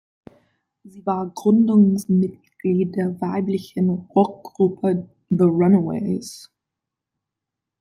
Sie 0.83 1.05
war 1.05 1.29
Gründungsmitglied 1.29 2.95
der 2.95 3.21
weiblichen 3.21 3.87
Rockgruppe 3.91 5.07
The 5.29 5.43
Runaways. 5.43 6.49